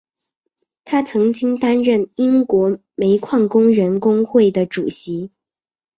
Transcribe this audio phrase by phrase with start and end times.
[0.83, 5.29] 他曾经担任英国煤矿工人工会的主席。